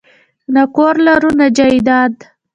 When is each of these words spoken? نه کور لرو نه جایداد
نه 0.53 0.63
کور 0.75 0.95
لرو 1.05 1.31
نه 1.39 1.47
جایداد 1.57 2.13